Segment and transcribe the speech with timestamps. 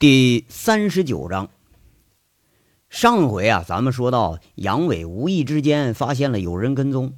[0.00, 1.48] 第三十九章，
[2.88, 7.14] 上回啊，咱们说到杨伟无意之间发现了有人跟踪，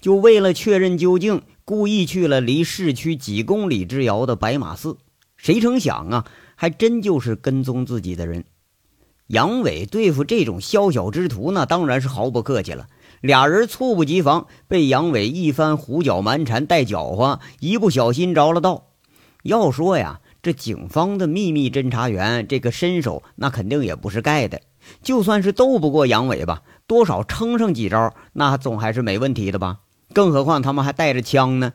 [0.00, 4.96] 就为了确认究竟，故意去了离市区几公里之遥的白马寺。
[5.36, 6.24] 谁成想啊，
[6.56, 8.46] 还真就是跟踪自己的人。
[9.26, 12.86] 杨伟对付这种宵小之徒那当然是毫不客气了。
[13.20, 18.92] 俩人猝不及防，被杨伟一番胡搅蛮缠带搅和，一不小心着了道。
[19.42, 20.22] 要说呀。
[20.44, 24.60] 这警方的秘密侦查员，这个身手那肯定也不是盖的。
[25.02, 29.78] 就算是斗不过杨伟吧，多少撑上几招，那总还是没问题的吧？
[30.12, 31.72] 更何况他们还带着枪呢。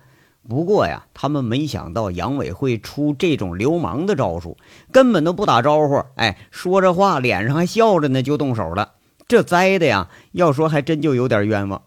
[0.47, 4.55] 不过呀，他们没想到杨伟会出这种流氓的招数，
[4.91, 8.93] 根本都不打招呼，哎，说着话脸上还笑着呢，就动手了。
[9.27, 11.81] 这栽的呀，要说还真就有点冤枉。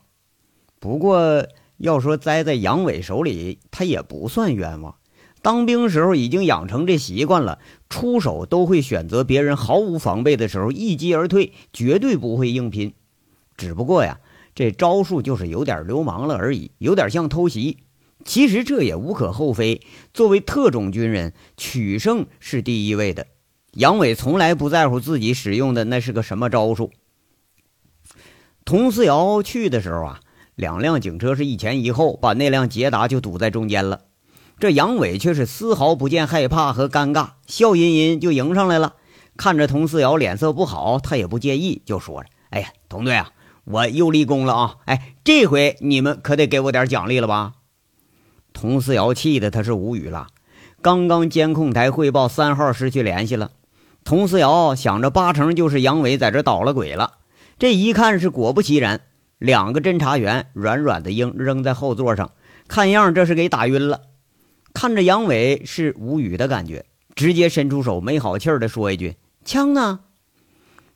[0.81, 4.97] 不过要说栽在杨伟手里，他也不算冤枉。
[5.43, 7.59] 当兵时候已经养成这习惯了，
[7.91, 12.95] 出手都会选择别人毫无防备的时候一击而退，绝对不会硬拼。
[13.57, 14.21] 只不过呀，
[14.55, 17.79] 这招数就是有点流氓了而已，有点像偷袭。
[18.25, 19.83] 其实这也无可厚非，
[20.15, 23.27] 作为特种军人，取胜是第一位的。
[23.73, 26.93] 杨伟从来不在乎自己使用的那是个什么招数。
[28.65, 30.21] 佟思瑶去的时候啊，
[30.55, 34.03] 两辆警车是一前一后，把那辆捷达就堵在中间了。
[34.59, 38.95] 这杨伟却是丝毫不见害怕和尴尬，笑吟吟就迎上来了。
[39.37, 43.31] 看着佟思瑶脸色不好，他也不介意，就说着：“哎呀，佟队啊，
[43.65, 44.77] 我又立功了啊！
[44.85, 47.55] 哎，这回你们可得给我点奖励了吧？”
[48.53, 50.29] 佟思瑶气得他是无语了。
[50.83, 53.53] 刚刚监控台汇报三号失去联系了，
[54.05, 57.15] 佟思瑶想着八成就是杨伟在这捣了鬼了。
[57.59, 59.01] 这一看是果不其然，
[59.39, 62.33] 两个侦查员软软的扔扔在后座上，
[62.69, 64.03] 看样这是给打晕了。
[64.73, 66.85] 看着杨伟是无语的感觉，
[67.15, 70.01] 直接伸出手，没好气儿的说一句：“枪呢？”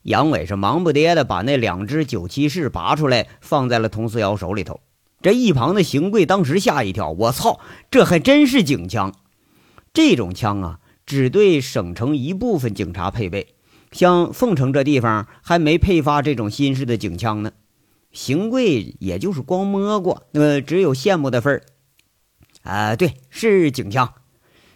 [0.02, 4.80] 杨伟是忙不迭的把那两支九七式拔出来，放在了佟思瑶手里头。
[5.20, 7.60] 这一旁的邢贵当时吓一跳：“我操，
[7.90, 9.12] 这还真是警枪！
[9.92, 13.54] 这种枪啊，只对省城一部分警察配备，
[13.90, 17.52] 像凤城这地方还没配发这种新式的警枪呢。”
[18.12, 21.62] 邢贵也就是光摸过，那只有羡慕的份儿。
[22.66, 24.12] 啊，对，是警枪。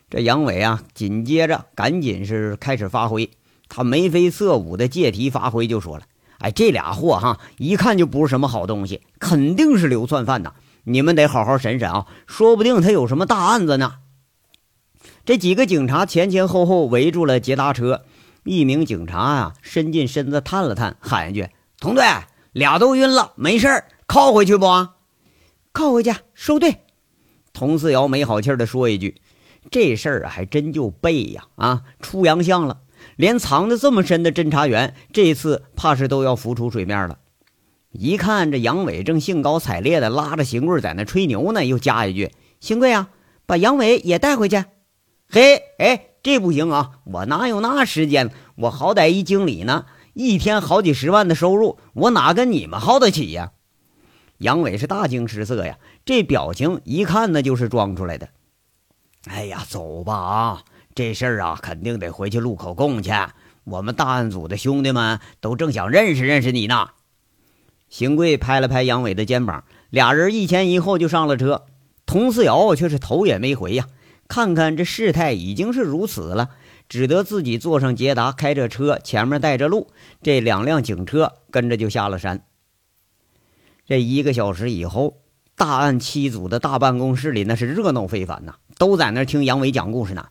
[0.08, 3.30] 这杨伟啊，紧接着赶紧是开始发挥，
[3.68, 6.04] 他眉飞色舞的借题发挥，就说了
[6.38, 10.54] ：“哎，这俩货哈，一看就不是什么好东西，肯定是流窜犯呐！
[10.84, 13.94] 你们得好好审审啊，说不定他有什么大案子呢。”
[15.24, 18.04] 这几个警察前前后后围住了捷达车，
[18.44, 21.48] 一名警察啊，伸进身子探了探，喊一句
[21.78, 22.04] ：“同队，
[22.52, 24.66] 俩都晕了，没事儿，靠回去不？
[25.72, 26.78] 靠回去，收队。”
[27.60, 29.20] 佟四瑶没好气的说一句
[29.70, 31.44] ：“这事儿还真就背呀！
[31.56, 32.78] 啊，出洋相了，
[33.16, 37.18] 连藏的这么深的侦查员，这次怕是都要浮出水面了。”
[37.92, 43.10] 一看这杨伟正兴高采烈的拉着邢贵在那吹牛呢，又加一句：“邢贵啊，
[43.44, 44.64] 把杨伟也带回去。”
[45.28, 46.92] 嘿，哎，这不行啊！
[47.04, 48.30] 我哪有那时间？
[48.56, 49.84] 我好歹一经理呢，
[50.14, 53.52] 一天好几十万的收入，我哪跟你们耗得起呀？
[54.40, 55.78] 杨伟是大惊失色呀。
[56.04, 58.28] 这表情一看，那就是装出来的。
[59.26, 60.62] 哎呀，走吧啊！
[60.94, 63.10] 这事儿啊，肯定得回去录口供去。
[63.64, 66.88] 我们大案组的兄弟们都正想认识认识你呢。
[67.88, 71.66] 邢贵拍了拍杨伟的肩膀，俩人一前一后就上了车。
[72.06, 73.86] 佟四瑶却是头也没回呀。
[74.26, 76.50] 看看这事态已经是如此了，
[76.88, 79.88] 只得自己坐上捷达，开着车，前面带着路。
[80.22, 82.44] 这两辆警车跟着就下了山。
[83.90, 85.16] 这一个小时以后。
[85.56, 90.28] 大案七组的大办公室里，那是热闹非凡呐，都在那听杨伟讲故事呢。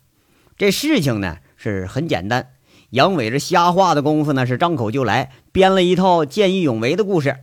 [0.57, 2.53] 这事情呢是很简单，
[2.89, 7.35] 杨伟这瞎话的功夫呢是张口就来，编了一套见义勇为的故事。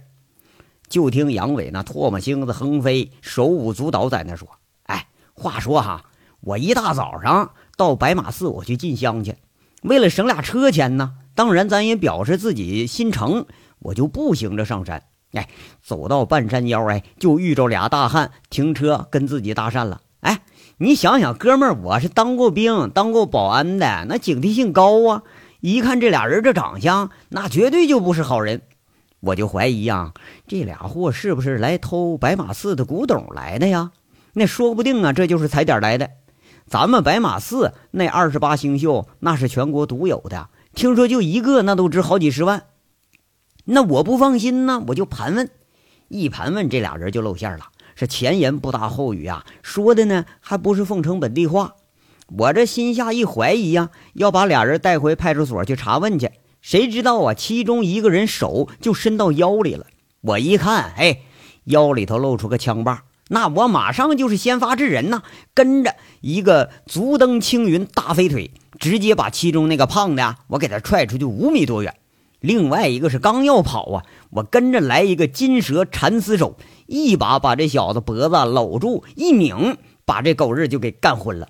[0.88, 4.48] 就听杨伟那唾沫星子横飞，手舞足蹈在那说
[4.84, 6.06] ：“哎，话说哈，
[6.40, 9.36] 我一大早上到白马寺我去进香去，
[9.82, 13.46] 为了省俩车钱呢，当然咱也表示自己心诚，
[13.78, 15.04] 我就步行着上山。”
[15.36, 15.48] 哎，
[15.82, 20.00] 走到半山腰，哎，就遇着俩大汉停车跟自己搭讪了。
[20.20, 20.40] 哎，
[20.78, 25.22] 你想想，哥们儿，我是当过兵、当过保安的，那警惕性高啊。
[25.60, 28.62] 一看这俩人这长相，那绝对就不是好人。
[29.20, 30.12] 我就怀疑呀，
[30.46, 33.90] 这俩货是不是来偷白马寺的古董来的呀？
[34.34, 36.10] 那说不定啊，这就是踩点来的。
[36.66, 42.64] 咱们白马寺那二十八星宿，那是全国独有的，听说就一个，那都值好几十万。
[43.68, 45.50] 那我不放心呢，我就盘问，
[46.08, 47.66] 一盘问，这俩人就露馅了，
[47.96, 51.74] 是前言不搭后语啊，说的呢还不是凤城本地话。
[52.36, 56.30] 我这心下一怀疑呀，要把俩人带回派出所去查问去。
[56.62, 59.86] 谁知道啊，其中一个人手就伸到腰里了。
[60.20, 61.22] 我一看，哎，
[61.64, 65.22] 腰里头露出个枪把，那我马上就是先发制人呐，
[65.54, 71.96] 跟着一个足蹬青云大飞腿，直接把其中那个胖的啊，我给他踹出去五米多远。
[72.40, 76.56] 另外一个是刚要跑啊，我跟着来一个金蛇缠丝手，
[76.86, 81.48] 一把把这小子脖子搂住，一拧，把这狗日就给干昏了。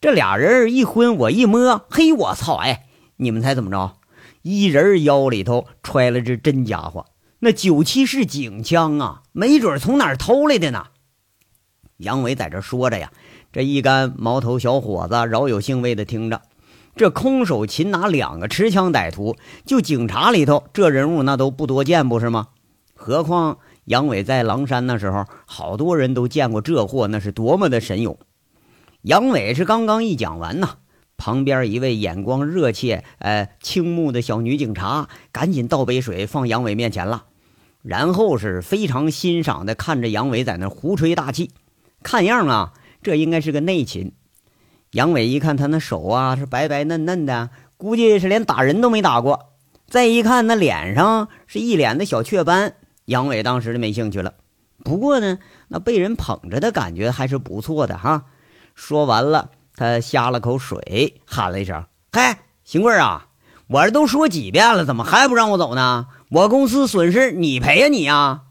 [0.00, 2.56] 这俩人一昏，我一摸，嘿，我操！
[2.56, 2.86] 哎，
[3.16, 3.96] 你们猜怎么着？
[4.42, 7.06] 一人腰里头揣了支真家伙，
[7.38, 10.86] 那九七式警枪啊，没准从哪儿偷来的呢。
[11.98, 13.12] 杨伟在这说着呀，
[13.52, 16.42] 这一干毛头小伙子饶有兴味的听着。
[16.96, 19.36] 这空手擒拿两个持枪歹徒，
[19.66, 22.48] 就警察里头这人物那都不多见，不是吗？
[22.94, 28.18] 何况杨伟在狼山那时候，好多人都见过这货，那是多么的神勇。
[29.02, 30.76] 杨伟是刚刚一讲完呐。
[31.16, 37.26] 旁边一位眼光热切、呃倾慕的小女警察，赶紧倒杯水放杨伟面前了，
[37.82, 41.52] 然后是非常欣赏的看着杨伟在那胡吹大气，
[42.02, 44.12] 看样啊，这应该是个内勤。
[44.94, 49.50] 杨伟一看他那手啊是白白嫩嫩的，估计是连打人都没打过。
[49.88, 52.76] 再一看那脸上是一脸的小雀斑，
[53.06, 54.34] 杨伟当时就没兴趣了。
[54.84, 58.26] 不过呢，那被人捧着的感觉还是不错的哈。
[58.74, 59.50] 说完了。
[59.76, 63.26] 他呷了口水，喊了一声：“嘿，邢贵啊，
[63.66, 66.06] 我这都说几遍了，怎么还不让我走呢？
[66.30, 68.42] 我公司损失你赔呀，你呀！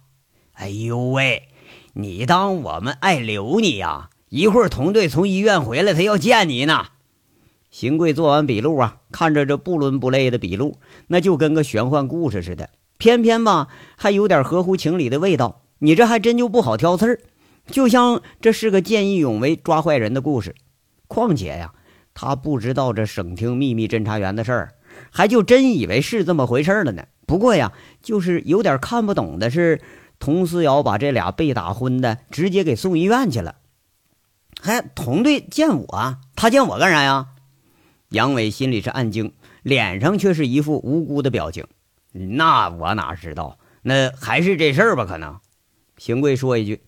[0.51, 1.48] 哎呦喂，
[1.94, 4.10] 你当我们爱留你呀？
[4.33, 6.88] 一会儿同队从医院回来，他要见你呢。”
[7.69, 15.62] 邢贵做完笔录啊，看着这不伦不类的笔录，那就跟个玄幻故事似的，偏偏吧还有点合乎情理的味道。
[15.77, 17.19] 你这还真就不好挑刺儿，
[17.68, 20.56] 就像这是个见义勇为抓坏人的故事。
[21.07, 21.71] 况且呀，
[22.15, 24.74] 他不知道这省厅秘密侦查员的事儿，
[25.12, 27.03] 还就真以为是这么回事了呢。
[27.27, 27.71] 不过呀，
[28.01, 29.79] 就是有点看不懂的是，
[30.19, 33.57] 佟思瑶把这俩被打昏的直接给送医院去了，
[34.63, 37.27] 还同队见我，他见我干啥呀？
[38.07, 41.65] 杨伟心里是暗惊，脸上却是一副无辜的表情。
[42.13, 43.60] 那我哪知道？
[43.81, 45.06] 那还是这事儿吧？
[45.06, 45.38] 可能。
[45.98, 46.81] 邢贵说一句：“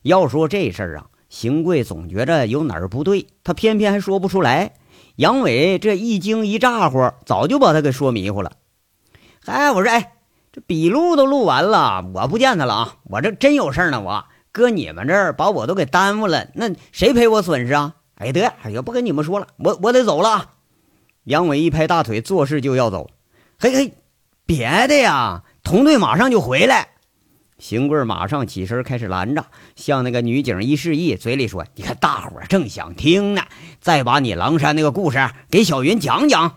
[0.00, 4.76] 要说这事儿啊。”邢贵总觉着有哪儿不对，他偏偏还说不出来。
[5.16, 8.52] 杨伟这一惊一咋呼，早就把他给说迷糊了。
[9.44, 10.14] 哎，我说，哎，
[10.50, 12.96] 这笔录都录完了，我不见他了啊！
[13.04, 17.96] 我这真有事儿呢，我搁你们这儿把我都给耽误了，那谁赔我损失啊？
[18.14, 20.50] 哎，得，哎呀，不跟你们说了，我我得走了。
[21.24, 23.10] 杨伟一拍大腿，做事就要走。
[23.58, 23.92] 嘿嘿，
[24.46, 26.88] 别的呀，同队马上就回来。
[27.58, 29.46] 邢贵马上起身，开始拦着，
[29.76, 33.42] 向那个女警一示意，嘴里说：“你看，大伙儿正想听呢，
[33.80, 36.56] 再把你狼山那个故事给小云讲讲。”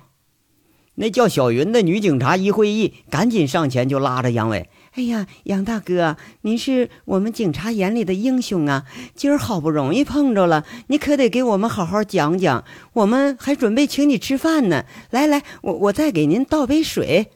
[0.96, 8.86] 那叫小云的女警察一会意，赶紧上前就拉着杨伟：“哎呀，杨大哥，您是我们警察眼里的英雄啊！
[9.16, 12.66] 今儿好不容易碰着了，你可得给我们好好讲讲。
[12.92, 14.84] 我们还准备请你吃饭呢。
[15.10, 17.32] 来来，我我再给您倒杯水。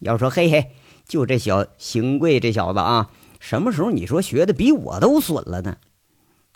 [0.00, 0.72] 要说嘿嘿。”
[1.06, 5.76] 就这小邢贵这小子啊，什么时候你说学的比我都损了呢？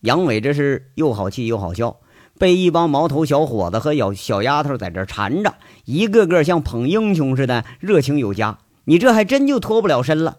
[0.00, 2.00] 杨伟这是又好气又好笑，
[2.37, 5.55] 被一帮毛头小伙子和小小丫头在这缠着，
[5.85, 8.58] 一个个像捧英雄似的，热情有加。
[8.84, 10.39] 你这还真就脱不了身了。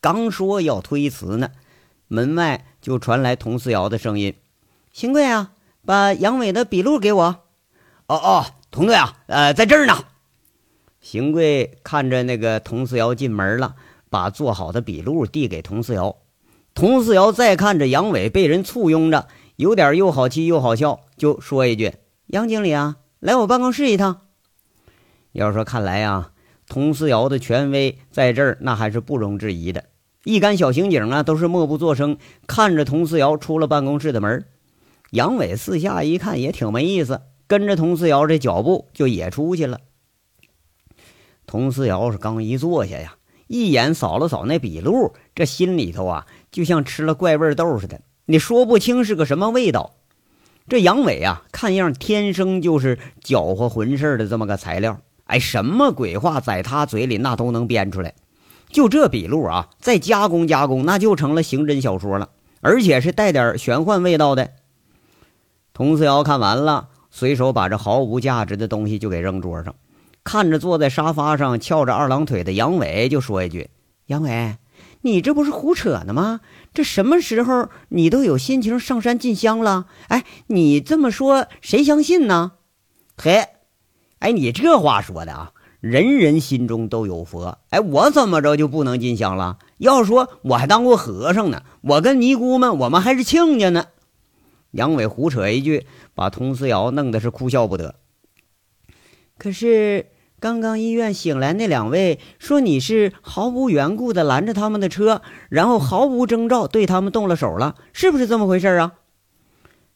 [0.00, 1.50] 刚说要推辞呢，
[2.08, 4.34] 门外就传来佟思瑶的声音
[4.92, 5.52] ：“邢贵啊，
[5.84, 7.24] 把杨伟的笔录给我。
[8.06, 10.04] ”“哦哦，佟队啊，呃，在这儿呢。”
[11.00, 13.76] 邢贵看着那个佟思瑶进门了，
[14.10, 16.16] 把做好的笔录递给佟思瑶。
[16.74, 21.94] 佟思瑶再看着杨伟被人簇拥着，有点又好气又好笑，就说一句
[22.26, 24.22] ：“杨经理啊，来我办公室一趟。”
[25.32, 26.32] 要说看来啊，
[26.68, 29.84] 佟思瑶的权威在这儿那还是不容置疑的。
[30.24, 32.18] 一干小刑警啊，都是默不作声，
[32.48, 34.44] 看着佟思瑶出了办公室的门。
[35.10, 39.80] 杨伟四下一看，也挺没意思，跟着佟思瑶这脚步就也出去了。
[41.46, 43.14] 佟思瑶是刚一坐下呀，
[43.46, 49.94] 一眼扫了扫那笔录，这心里头啊，就像吃了怪味豆似的，你说不清是个什么味道。
[50.68, 58.14] 这杨伟啊，看样天生就是搅和混事的这么个材料，哎，什么鬼话在他嘴里那都能编出来。
[58.68, 62.30] 就这笔录啊，再加工加工，那就成了刑侦小说了，
[62.60, 64.52] 而且是带点玄幻味道的。
[65.72, 69.74] 佟思瑶看完了，随手把这毫无价值的东西就给扔桌上。
[70.24, 73.70] 看着坐在沙发上翘着二郎腿的杨伟，就说一句
[74.06, 74.56] ：“杨伟，
[75.02, 76.40] 你这不是胡扯呢吗？
[76.74, 79.86] 这什么时候你都有心情上山进香了？
[80.08, 82.52] 哎，你这么说谁相信呢？
[83.16, 83.46] 嘿，
[84.26, 87.58] 哎，你这话说的啊，人人心中都有佛。
[87.70, 89.58] 哎，我怎么着就不能进香了？
[89.78, 93.86] 要说我还当过和尚呢，我跟尼姑们我们还是亲家呢。
[94.72, 97.94] 杨伟胡扯一句，把佟思瑶弄得是哭笑不得。
[99.38, 100.06] 可是。
[100.38, 108.92] 刚刚医院醒来那两位说你是毫无缘故的拦着他们的车，然后毫无征兆对他们动了手了，是不是这么回事啊？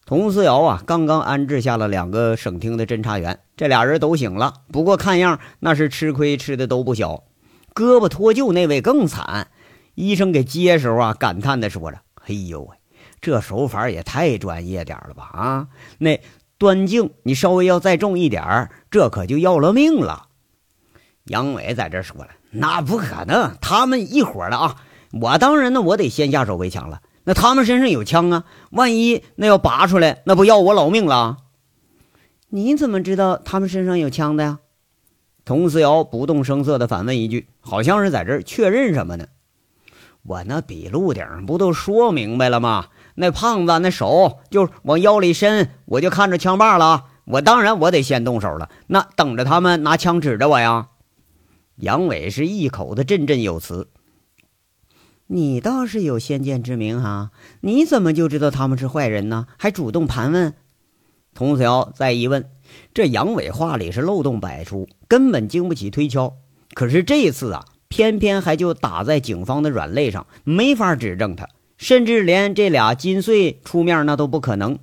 [0.05, 7.23] 佟思瑶啊，刚刚安置下了两个省厅的侦查员，这俩人都醒了，不过看样那是吃亏吃的都不小。
[7.73, 9.47] 胳膊脱臼那位更惨，
[9.95, 12.75] 医生给接时候啊，感叹的说着：“哎呦喂，
[13.21, 15.67] 这手法也太专业点了吧啊！
[15.99, 16.19] 那
[16.57, 20.27] 端镜你稍微要再重一点这可就要了命了。”
[21.25, 24.75] 杨伟在这说了：“那不可能，他们一伙的啊！
[25.13, 27.01] 我当然呢，我得先下手为强了。
[27.23, 31.37] 那他们身上有枪啊，万一那要拔出来，那不要我老命了？
[32.49, 34.59] 你怎么知道他们身上有枪的呀？”
[35.45, 39.25] 佟思瑶不动声色地反问一句，好像是在这儿确认什么呢。
[40.23, 42.89] 我那笔录顶不都说明白了吗？
[43.15, 47.05] 那胖子那手就往腰里伸，我就看着枪把了。
[47.25, 50.89] 我当然我得先动手了，那等着他们拿枪指着我呀。
[51.77, 53.89] 杨伟是一口的振振有词
[55.33, 59.47] ：“你倒是有先见之明哈，你怎么就知道他们是坏人呢？
[59.57, 60.53] 还主动盘问。”
[61.33, 62.49] 童子瑶再一问，
[62.93, 66.33] 这杨伟话里是漏洞百出，根本经不起推敲。
[66.73, 71.47] 可是这次啊，偏偏还就打在警方的软肋上，没法指证他，
[71.77, 74.77] 甚至连这俩金穗出面那都不可能。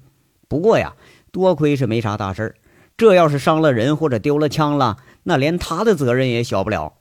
[0.48, 0.94] 不过呀，
[1.30, 2.54] 多亏是没啥大事
[2.96, 4.96] 这要是伤了人或者丢了枪了。
[5.24, 6.94] 那连他的责任也小不了，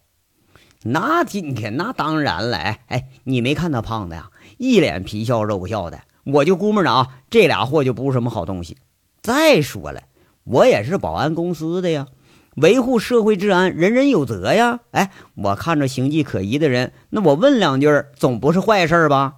[0.84, 8.78] 那今天那当然了，哎哎，你没看他胖的呀，一脸皮笑肉不笑的，我就估摸着啊，这俩货就不是什么好东西。
[9.22, 10.04] 再说了，
[10.44, 12.08] 我也是保安公司的呀，
[12.56, 14.80] 维护社会治安，人人有责呀。
[14.92, 19.36] 哎，我看着形迹可疑的人，那我问两句，总不是坏事吧？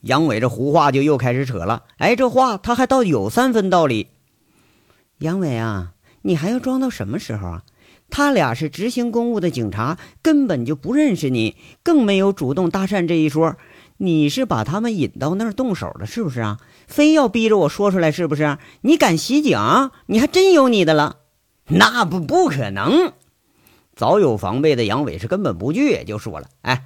[0.00, 4.08] 杨伟这胡话就又开始扯了，哎，这话他还倒有三分道理。
[5.18, 5.90] 杨伟啊。
[6.26, 7.62] 你还要装到什么时候啊？
[8.10, 13.56] 他俩是执行公务的警察，根本就不认识你，更没有主动搭讪这一说。
[13.96, 16.58] 你是把他们引到那儿动手的，是不是啊？
[16.86, 18.58] 非要逼着我说出来，是不是？
[18.82, 19.58] 你敢袭警？
[20.06, 21.16] 你还真有你的了？
[21.68, 23.12] 那不不可能。
[23.96, 26.84] 早有防备的杨伟是根本不惧，就说了：“哎，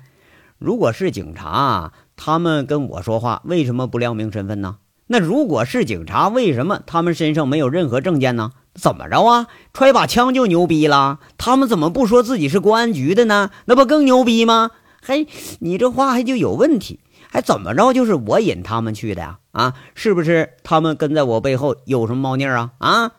[0.58, 4.76] 如果是警察，他们跟我说话，为什么不亮明身份呢？
[5.06, 9.48] 那如果是警察，为什么他们身上没有任何证件呢？”怎么着啊？
[9.74, 11.18] 揣把枪就牛逼了？
[11.36, 13.50] 他们怎么不说自己是公安局的呢？
[13.64, 14.70] 那不更牛逼吗？
[15.02, 15.26] 嘿，
[15.60, 17.00] 你这话还就有问题？
[17.30, 17.92] 还怎么着？
[17.92, 19.38] 就是我引他们去的呀？
[19.52, 22.72] 啊，是不是他们跟在我背后有什么猫腻啊？
[22.78, 23.12] 啊？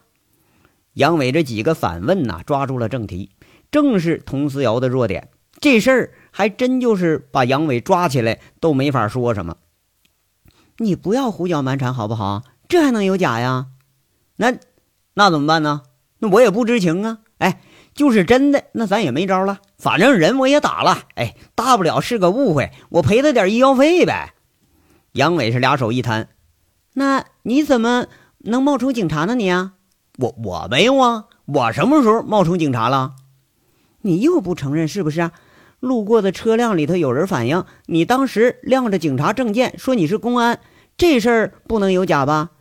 [0.94, 3.32] 杨伟这几个反问呐，抓住了正题，
[3.70, 5.30] 正是佟思瑶的弱点。
[5.60, 9.58] 这事儿还真就是把杨伟抓起来都没法说什么。
[10.78, 12.44] 你不要胡搅蛮缠好不好？
[12.68, 13.68] 这还能有假呀？
[14.38, 14.56] 那。
[15.20, 15.82] 那怎么办呢？
[16.20, 17.18] 那我也不知情啊！
[17.40, 17.60] 哎，
[17.94, 19.60] 就是真的，那咱也没招了。
[19.78, 24.34] 反正人我也打了，哎，大不了是个误会，我赔他点医药费呗。
[25.12, 26.30] 杨伟是俩手一摊，
[26.94, 28.06] 那你怎么
[28.38, 29.36] 能冒充警察呢？
[29.36, 29.74] 你啊，
[30.20, 33.16] 我我没有啊，我什么时候冒充警察了？
[34.04, 35.32] 你又不承认是不是？
[35.82, 40.62] 路过的车辆里头有人反映，你当时亮着警察证件，说你是公安，
[40.96, 42.52] 这事儿不能有假吧？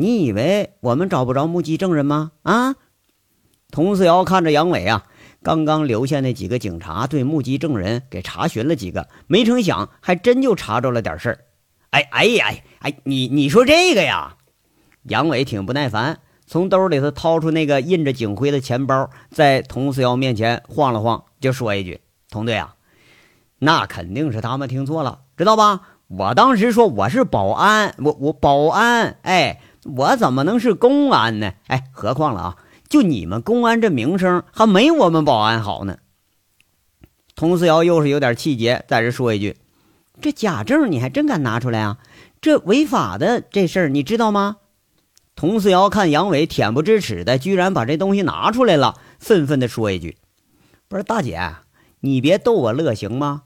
[0.00, 2.32] 你以为我们找不着目击证人吗？
[2.42, 2.74] 啊！
[3.70, 5.04] 佟思瑶看着杨伟啊，
[5.42, 11.44] 刚刚留下那几个警察对目击证人给查询了几个，没成想还真就查着了点事儿。
[11.90, 12.46] 哎哎呀
[12.78, 14.36] 哎，你你说这个呀？
[15.02, 22.00] 杨伟挺不耐烦，从兜里头掏出那个印着警徽的钱包，在佟思瑶面前晃了晃，就说一句
[22.32, 22.74] ：“佟队啊，
[23.58, 25.82] 那肯定是他们听错了，知道吧？
[26.08, 31.52] 我当时说我是保安，我我保安，哎。”我怎么能是公安呢？
[31.68, 32.56] 哎，何况了啊！
[32.88, 35.98] 就你们公安这名声，还没我们保安好呢。
[37.36, 39.56] 佟思瑶又是有点气节，在这说一句
[40.20, 41.98] ：“这假证你还真敢拿出来啊？
[42.40, 44.56] 这违法的这事儿你知道吗？”
[45.36, 50.18] 佟思瑶看杨伟恬不知耻的，居然把这东西拿出来了，愤愤地说一句
[50.88, 51.54] ：“不是大姐，
[52.00, 53.44] 你别逗我乐行吗？”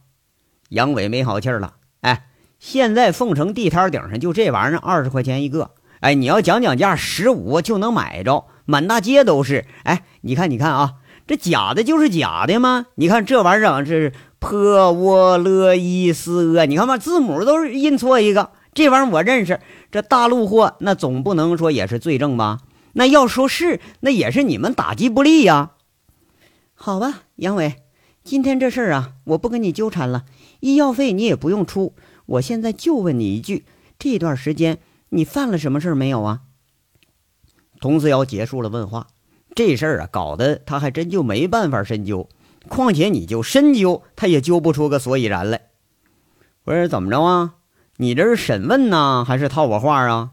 [0.70, 2.26] 杨伟没好气了：“哎，
[2.58, 5.70] 现在凤城地摊顶上就这玩意儿，二十块钱一个。”
[6.04, 9.64] 哎，你要讲讲价，十五就能买着，满大街都是。
[9.84, 10.96] 哎，你看，你看啊，
[11.26, 12.88] 这假的就是假的吗？
[12.96, 16.66] 你看这玩意儿，这是破沃勒伊斯！
[16.66, 19.60] 你看吧，字母都是印错一个，这玩意儿我认识。
[19.90, 22.58] 这大陆货那总不能说也是罪证吧？
[22.92, 25.70] 那要说是，那也是你们打击不利呀。
[26.74, 27.76] 好吧，杨伟，
[28.22, 30.24] 今天这事儿啊，我不跟你纠缠了，
[30.60, 31.94] 医药费你也不用出。
[32.26, 33.64] 我现在就问你一句：
[33.98, 34.76] 这段时间
[35.14, 36.40] 你犯了什么事没有啊？
[37.80, 39.06] 佟思瑶结束了问话，
[39.54, 42.28] 这事儿啊，搞得他还真就没办法深究。
[42.68, 45.68] 况且你就深究，他也揪不出个所以然来。
[46.64, 47.54] 我说怎么着啊？
[47.98, 50.32] 你这是审问呢，还是套我话啊？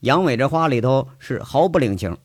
[0.00, 2.16] 杨伟这话里头是毫不领情。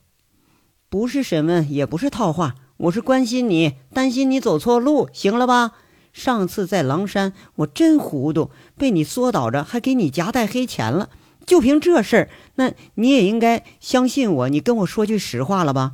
[0.90, 5.74] 不是审问，也不是套话，我是关心你，担心你走错路，行了吧？
[6.12, 11.10] 上次在狼山，我真糊涂，被你缩倒着，还给你夹带黑钱了。
[11.46, 15.94] 就凭这事儿，那你也应该相信我，你跟我说句实话了吧？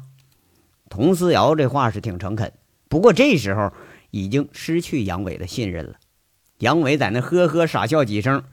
[0.89, 2.51] 佟思瑶这话是挺诚恳。
[2.89, 3.73] 不过这时候
[4.11, 5.95] 已经失去杨伟的信任了。
[6.59, 8.43] 杨伟在那呵呵傻笑几声。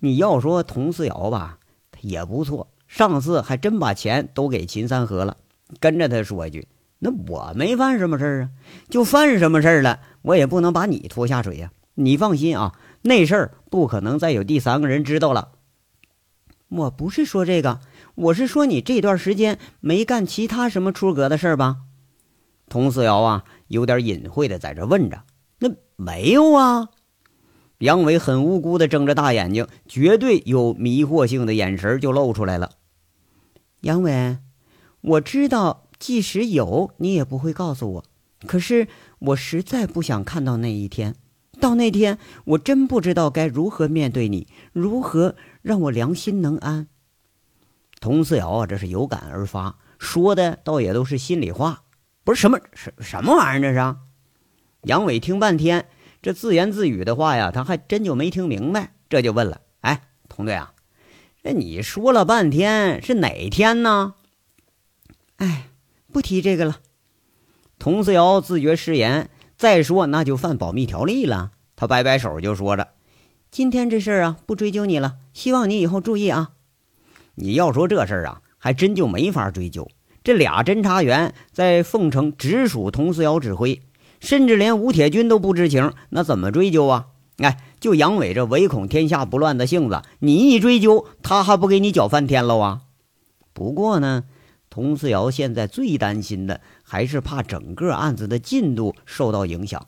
[0.00, 1.58] 你要说佟思瑶吧，
[2.00, 2.68] 也不错。
[2.88, 5.38] 上次还真把钱都给秦三河了。
[5.80, 6.68] 跟着他说一句
[7.00, 8.50] ：“那我没犯什么事儿啊，
[8.90, 11.70] 就犯什么事儿了，我也不能把你拖下水呀。
[11.94, 15.52] 你放心啊，那事儿不可能再有第三个人知道了。”
[16.68, 17.80] 我不是说这个，
[18.14, 21.78] 我是说你这段时间没干其他什么出格的事儿吧？
[22.68, 23.44] 佟思瑶啊。
[23.68, 25.24] 有点隐晦的在这问着
[25.58, 26.90] ：“那没有啊？”
[27.80, 32.72] 杨伟很无辜的睁着大眼睛，绝对有迷惑性的眼神就露出来了。
[33.80, 34.36] 杨伟，
[35.00, 38.04] 我知道，即使有，你也不会告诉我。
[38.46, 38.86] 可是
[39.18, 41.16] 我实在不想看到那一天。
[41.58, 46.88] 到那天，我真不知道该如何面对你，如何让我良心能安。
[47.98, 51.84] 佟思瑶啊，这是有感而发，说的倒也都是心里话。
[52.22, 53.72] 不是什么什什么玩意儿？
[53.72, 53.96] 这是
[54.82, 55.88] 杨伟听半天，
[56.20, 60.74] 这自言自语的话呀，他还真就没听明白，这就问了：“哎，童队啊，
[61.44, 64.16] 那你说了半天是哪天呢？”
[65.36, 65.70] 哎，
[66.12, 66.80] 不提这个了。
[67.78, 71.52] 佟思瑶自觉失言，再说那就犯保密条例了。
[71.74, 72.88] 他摆摆手就说着
[73.54, 76.50] ：“今天这事儿啊，不追究你了，希望你以后注意啊。
[77.36, 79.88] 你要说这事儿啊，还真就没法追究。”
[80.24, 83.80] 这俩侦查员在凤城直属佟思瑶指挥，
[84.18, 87.06] 甚至连吴铁军都不知情，那怎么追究啊？
[87.36, 92.80] 哎，就杨伟这唯恐天下不乱的性子，你一追究，他还不给你搅翻天了啊？
[93.52, 94.24] 不过呢，
[94.68, 99.86] 佟思瑶现在最担心的还是怕整个案子的进度受到影响。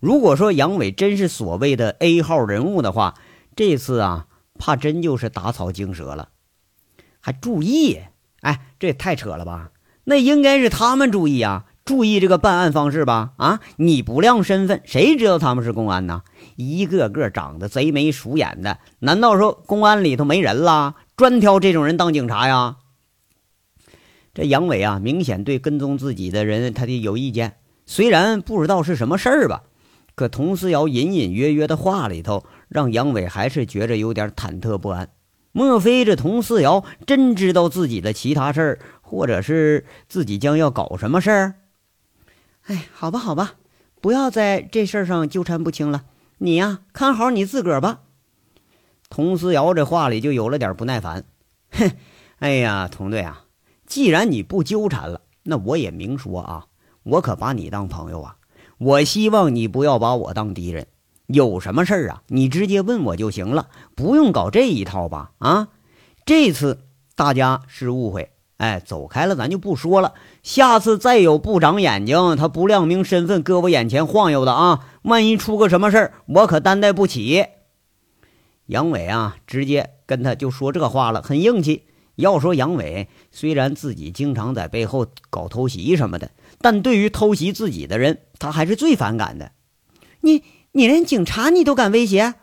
[0.00, 3.14] 如果说杨伟真是所谓的 A 号人物的话，
[3.54, 4.26] 这次啊，
[4.58, 6.28] 怕真就是打草惊蛇了。
[7.20, 8.00] 还注意。
[8.42, 9.70] 哎，这也太扯了吧！
[10.04, 13.32] 那应该是他们注意啊，注意这个办案方式吧？
[13.38, 16.22] 啊，你不亮身份，谁知道他们是公安呢？
[16.54, 20.94] 一个个长得贼眉鼠眼的，难道说公安里头没人啦？
[21.16, 22.76] 专挑这种人当警察呀？
[24.32, 27.56] 这杨伟啊，明显对跟踪自己的人他得有意见。
[27.84, 29.64] 虽然不知道是什么事儿吧，
[30.16, 35.10] 可佟思瑶隐隐约约的话里头，让杨伟还是觉着有点忐忑不安。
[35.52, 41.54] 莫非这佟思瑶真知道自己的其他事儿，或者是自己将要搞什么事儿？
[42.64, 43.56] 哎，好吧，好吧，
[44.00, 46.04] 不要在这事儿上纠缠不清了。
[46.38, 48.00] 你呀，看好你自个儿吧。
[49.10, 51.24] 佟思瑶这话里就有了点不耐烦。
[51.72, 51.90] 哼，
[52.40, 53.44] 哎呀，佟队啊，
[53.86, 56.66] 既然你不纠缠了，那我也明说啊，
[57.02, 58.35] 我可把你当朋友啊。
[58.78, 60.86] 我希望你不要把我当敌人。
[61.26, 62.22] 有什么事儿啊？
[62.28, 65.32] 你直接问我就行了，不用搞这一套吧？
[65.38, 65.68] 啊，
[66.24, 66.84] 这次
[67.16, 70.14] 大家是误会，哎，走开了，咱就不说了。
[70.44, 77.44] 下次再有不长眼睛，他不亮明身份，搁我眼前晃悠的啊，万一出个什么事儿，我可担待不起。
[78.66, 81.86] 杨伟啊，直接跟他就说这话了，很硬气。
[82.16, 89.52] 要说杨伟，虽然自己经常在背后搞偷袭什么的，但对于偷袭自己的人，他还是最反感的。
[90.20, 90.42] 你。
[90.72, 92.34] 你连警察你都敢威胁？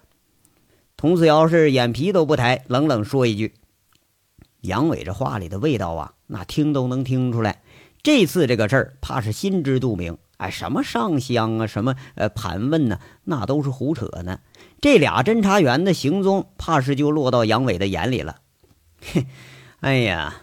[0.98, 3.54] 佟思瑶是眼皮都不抬，冷冷说一句
[4.62, 7.62] ：“杨伟这话里的味道啊，那听都能听出来。
[8.02, 10.18] 这次这个事儿，怕是心知肚明。
[10.38, 14.40] 哎，什么上香啊，什么呃盘问呢，那都是胡扯呢。
[14.82, 18.38] 这俩侦查员的行踪，怕是就落到杨伟的眼里了。
[19.00, 19.28] 嘿，
[19.84, 20.34] 哎呀，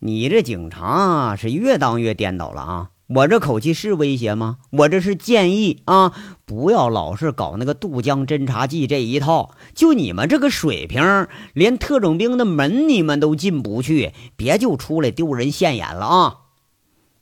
[0.00, 4.58] 你这警察是越当越颠倒了啊！”我这口气是威胁吗？
[4.72, 6.12] 我这是建议啊，
[6.44, 9.52] 不要老是搞那个渡江侦察记这一套。
[9.74, 16.36] 就你们这个水平，连特种兵的门你们都进不去，别就出来丢人现眼了啊！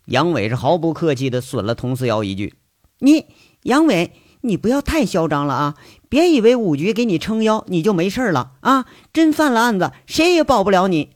[0.07, 2.55] 杨伟是毫不客气的损了佟思瑶一句
[2.99, 3.27] ：“你
[3.63, 4.11] 杨伟，
[4.41, 5.75] 你不要太嚣张了啊！
[6.09, 8.85] 别以为五局给你撑腰，你就没事了啊！
[9.13, 11.11] 真犯了案子，谁也保不了你。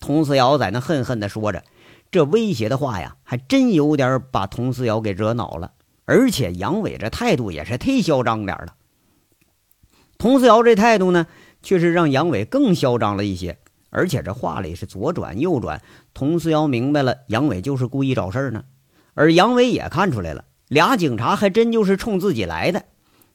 [0.00, 1.64] 佟思瑶在那恨恨地说着，
[2.10, 5.72] 这威胁的话呀，还真有点把佟思瑶给惹恼了。
[6.04, 8.74] 而且杨伟这态度也是忒嚣张点了。
[10.16, 11.26] 佟思瑶这态度呢，
[11.62, 13.58] 却是让杨伟更嚣张了一些。
[13.90, 15.82] 而且这话里是左转右转，
[16.14, 18.64] 佟思瑶明白了，杨伟就是故意找事儿呢。
[19.14, 22.84] 而杨伟也看出来了，俩警察还真就是冲自己来的。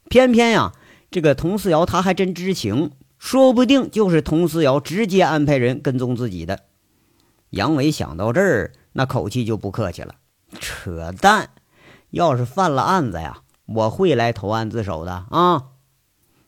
[0.09, 0.71] 偏偏呀，
[1.09, 2.91] 这个佟思瑶他还真知情，
[3.23, 6.59] 说不定就是佟思瑶直接安排人跟踪自己的。
[7.51, 10.15] 杨伟想到这儿，那口气就不客气了
[10.59, 11.51] ：“扯淡！
[12.09, 15.67] 要是犯了案子呀，我会来投案自首的啊！”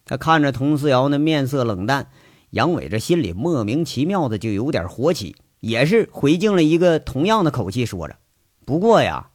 [0.04, 2.10] 他看着佟思瑶那面色冷淡。
[2.50, 8.18] 杨伟这心里莫名其妙的就有点火起，也是回敬了一个同样的口气，说着
[8.66, 9.30] ：“不过呀，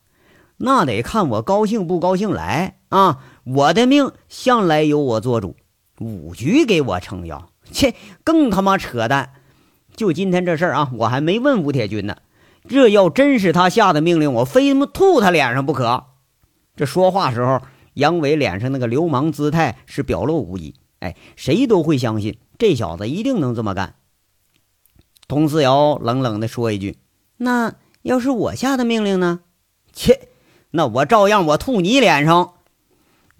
[0.58, 3.24] 那得看我高兴不高兴来啊！
[3.44, 5.56] 我的命向来由我做主，
[6.00, 9.34] 五局给我撑腰，切，更他妈扯淡！
[9.94, 12.16] 就今天这事儿啊，我还没问吴铁军呢。
[12.66, 16.06] 这要真是他下的命令，我非他妈吐他脸上不可！”
[16.74, 17.60] 这说话时候，
[17.94, 20.74] 杨伟脸上那个流氓姿态是表露无遗。
[21.00, 22.38] 哎，谁都会相信。
[22.58, 23.96] 这小子一定能这么干。
[25.28, 26.96] 佟思瑶冷冷地说一句
[27.38, 29.40] ：“那要是我下的命令呢？”
[29.92, 30.28] 切，
[30.70, 32.54] 那我照样我吐你脸上。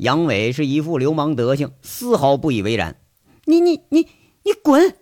[0.00, 2.96] 杨伟是一副流氓德行，丝毫不以为然。
[3.44, 4.08] 你你你
[4.44, 4.94] 你滚！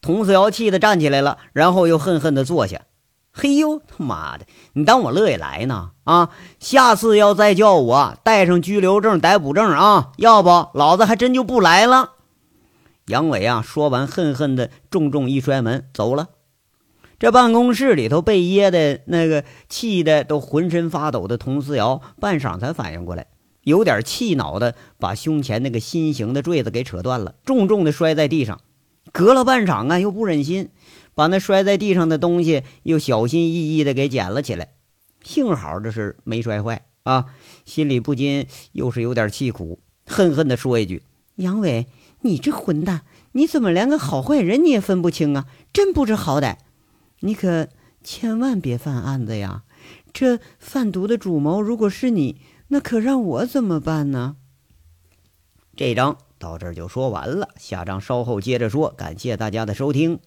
[0.00, 2.86] 佟思瑶气得站起来了，然后又恨恨地坐下。
[3.32, 5.90] 嘿呦，他妈的，你当我乐意来呢？
[6.04, 12.12] 啊，下次要再叫我带上拘留证、逮捕证啊，要不老子还真就不来了。
[13.08, 16.28] 杨伟啊，说完，恨恨的重重一摔门走了。
[17.18, 23.26] 这办公室里头被噎的那个气的都浑身发抖的佟思瑶，半晌才反应过来，
[23.62, 28.60] 有点气恼的把胸前那个心形的坠子给扯断了，重重的摔在地上。
[29.12, 30.70] 隔了半晌啊，又不忍心
[31.14, 34.68] 把那摔在地上的东西又小心翼翼的给捡了起来。
[35.22, 37.26] 幸好这是没摔坏啊，
[37.64, 41.02] 心里不禁又是有点气苦，恨恨的说一句
[41.36, 41.86] ：“杨伟。”
[42.22, 43.00] 你这混蛋，
[43.32, 45.46] 你怎么连个好坏人你也分不清啊？
[45.72, 46.56] 真不知好歹！
[47.20, 47.68] 你可
[48.04, 49.62] 千万别犯案子呀！
[50.12, 54.36] 这贩毒的主谋如果是你，那可让我怎么办呢？
[55.76, 58.90] 这章到这儿就说完了，下章稍后接着说。
[58.90, 60.20] 感谢大家的收听。